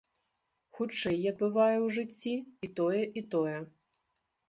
[0.77, 2.35] Хутчэй, як бывае ў жыцці,
[2.69, 3.57] і тое, і тое.